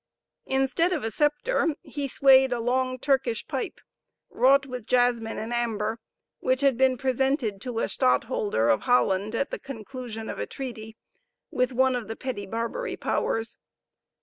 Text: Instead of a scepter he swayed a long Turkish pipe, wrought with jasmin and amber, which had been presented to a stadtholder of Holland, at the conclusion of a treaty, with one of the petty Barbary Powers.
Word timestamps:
Instead 0.47 0.93
of 0.93 1.03
a 1.03 1.11
scepter 1.11 1.75
he 1.83 2.07
swayed 2.07 2.51
a 2.51 2.59
long 2.59 2.97
Turkish 2.97 3.47
pipe, 3.47 3.79
wrought 4.31 4.65
with 4.65 4.87
jasmin 4.87 5.37
and 5.37 5.53
amber, 5.53 5.99
which 6.39 6.61
had 6.61 6.75
been 6.75 6.97
presented 6.97 7.61
to 7.61 7.77
a 7.77 7.87
stadtholder 7.87 8.67
of 8.67 8.81
Holland, 8.85 9.35
at 9.35 9.51
the 9.51 9.59
conclusion 9.59 10.27
of 10.27 10.39
a 10.39 10.47
treaty, 10.47 10.97
with 11.51 11.71
one 11.71 11.95
of 11.95 12.07
the 12.07 12.15
petty 12.15 12.47
Barbary 12.47 12.97
Powers. 12.97 13.59